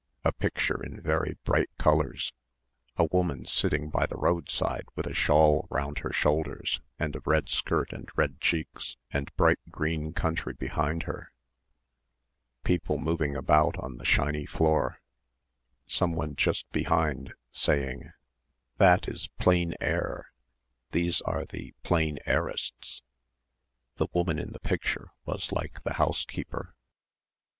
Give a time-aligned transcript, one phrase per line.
[0.25, 2.33] a picture in very bright colours...
[2.97, 7.47] a woman sitting by the roadside with a shawl round her shoulders and a red
[7.49, 11.31] skirt and red cheeks and bright green country behind her...
[12.63, 14.99] people moving about on the shiny floor,
[15.85, 18.11] someone just behind saying,
[18.77, 20.31] "that is plein air,
[20.89, 23.03] these are the plein airistes"
[23.97, 26.73] the woman in the picture was like the housekeeper....